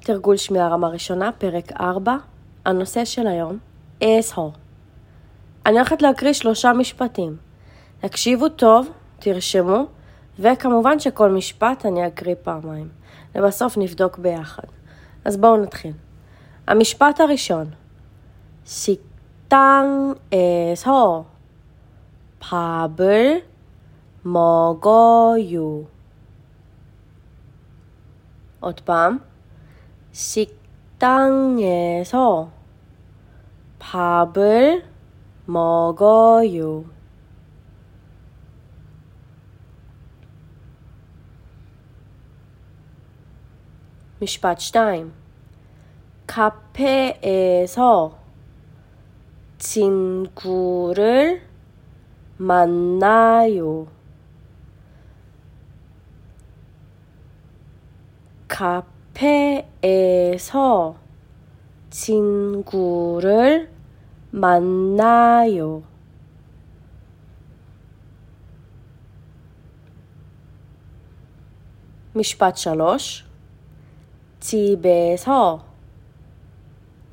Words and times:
תרגול 0.00 0.36
שמיעה 0.36 0.68
רמה 0.68 0.88
ראשונה, 0.88 1.32
פרק 1.32 1.72
4. 1.80 2.16
הנושא 2.64 3.04
של 3.04 3.26
היום, 3.26 3.58
אס-הו. 4.02 4.52
אני 5.66 5.78
הולכת 5.78 6.02
להקריא 6.02 6.32
שלושה 6.32 6.72
משפטים. 6.72 7.36
תקשיבו 8.00 8.48
טוב, 8.48 8.90
תרשמו, 9.18 9.86
וכמובן 10.38 10.98
שכל 10.98 11.30
משפט 11.30 11.86
אני 11.86 12.06
אקריא 12.06 12.34
פעמיים. 12.42 12.88
ובסוף 13.34 13.78
נבדוק 13.78 14.18
ביחד. 14.18 14.62
אז 15.24 15.36
בואו 15.36 15.56
נתחיל. 15.56 15.92
המשפט 16.66 17.20
הראשון, 17.20 17.70
식당에서 18.66 20.14
밥을 22.40 23.42
먹어요. 24.24 25.86
עוד 28.60 28.80
פעם, 28.80 29.18
식당에서 30.12 31.76
밥을 33.78 34.84
먹어요. 35.44 36.84
משפט 44.20 44.60
שתיים 44.60 45.12
카페에서 46.26 48.18
친구를 49.58 51.42
만나요. 52.38 53.86
카페에서 59.16 60.96
친구를 61.88 63.70
만나요. 64.30 65.82
משפט 72.14 72.56
שלוש, 72.56 73.24
집에서 74.40 75.66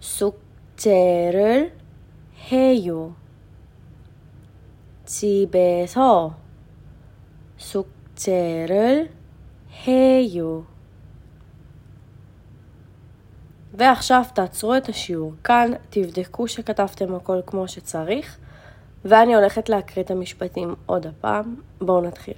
숙제를 0.00 1.76
해요. 2.50 3.14
집에서 5.04 6.36
숙제를 7.56 9.12
해요. 9.86 10.66
ועכשיו 13.74 14.24
תעצרו 14.34 14.76
את 14.76 14.88
השיעור 14.88 15.32
כאן, 15.44 15.70
תבדקו 15.90 16.48
שכתבתם 16.48 17.14
הכל 17.14 17.40
כמו 17.46 17.68
שצריך, 17.68 18.38
ואני 19.04 19.34
הולכת 19.34 19.68
להקריא 19.68 20.04
את 20.04 20.10
המשפטים 20.10 20.74
עוד 20.86 21.06
הפעם. 21.06 21.54
בואו 21.80 22.00
נתחיל. 22.00 22.34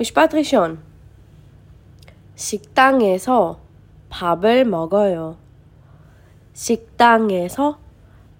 משפט 0.00 0.34
ראשון 0.34 0.76
식당에서 2.36 3.60
밥을 4.08 4.64
먹어요. 4.64 5.36
식당에서 6.54 7.78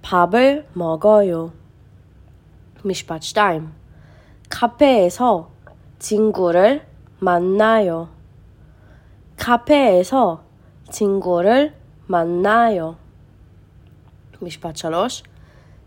밥을 0.00 0.64
먹어요. 0.74 1.52
משפט 2.82 3.22
2. 3.22 3.68
카페에서 4.48 5.50
친구를 5.98 6.82
만나요. 7.20 8.08
카페에서 9.36 10.42
친구를 10.88 11.74
만나요. 12.06 12.96
משפט 14.42 14.76
3. 14.76 14.92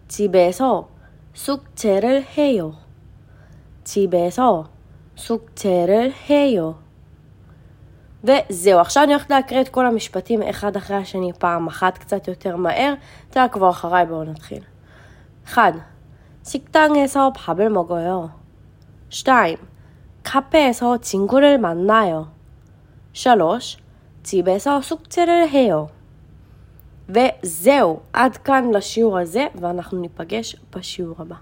집에서 0.07 0.89
숙제를 1.33 2.23
해요. 2.37 2.75
집에서 3.83 4.69
숙제를 5.15 6.13
해요. 6.29 6.75
וזהו, 8.23 8.79
עכשיו 8.79 9.03
אני 9.03 9.13
הולכת 9.13 9.29
להקריא 9.29 9.61
את 9.61 9.69
כל 9.69 9.85
המשפטים 9.85 10.41
אחד 10.41 10.75
אחרי 10.75 10.95
השני 10.97 11.31
פעם 11.39 11.67
אחת, 11.67 11.97
קצת 11.97 12.27
יותר 12.27 12.55
מהר. 12.55 12.93
תעקבו 13.29 13.69
אחריי, 13.69 14.05
בואו 14.05 14.23
נתחיל. 14.23 14.63
1. 15.45 15.73
식당에서 16.43 17.31
밥을 17.33 17.69
먹어요. 17.69 18.31
2. 19.09 19.57
카페에서 20.23 20.97
친구를 20.99 21.57
만나요. 21.57 22.31
3. 23.13 23.39
집에서 24.23 24.81
숙제를 24.81 25.49
해요. 25.49 25.89
וזהו, 27.08 28.00
עד 28.12 28.36
כאן 28.36 28.70
לשיעור 28.74 29.18
הזה, 29.18 29.46
ואנחנו 29.60 30.00
ניפגש 30.00 30.56
בשיעור 30.76 31.14
הבא. 31.18 31.36